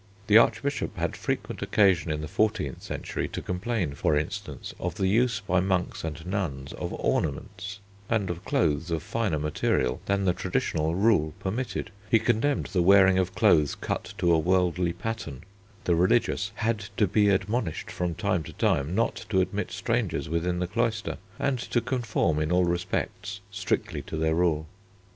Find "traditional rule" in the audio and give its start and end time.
10.33-11.35